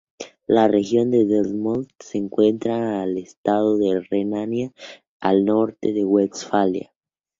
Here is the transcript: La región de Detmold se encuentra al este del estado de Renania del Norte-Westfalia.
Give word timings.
La 0.47 0.67
región 0.67 1.11
de 1.11 1.25
Detmold 1.27 1.87
se 1.99 2.17
encuentra 2.17 3.03
al 3.03 3.09
este 3.09 3.11
del 3.11 3.23
estado 3.23 3.77
de 3.77 3.99
Renania 4.09 4.71
del 5.21 5.45
Norte-Westfalia. 5.45 6.91